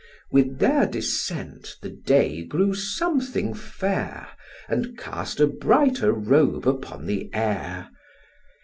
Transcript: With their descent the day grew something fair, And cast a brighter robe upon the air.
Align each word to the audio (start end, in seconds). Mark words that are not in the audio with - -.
With 0.31 0.57
their 0.57 0.87
descent 0.87 1.77
the 1.83 1.91
day 1.91 2.43
grew 2.43 2.73
something 2.73 3.53
fair, 3.53 4.29
And 4.67 4.97
cast 4.97 5.39
a 5.39 5.45
brighter 5.45 6.11
robe 6.11 6.67
upon 6.67 7.05
the 7.05 7.29
air. 7.33 7.89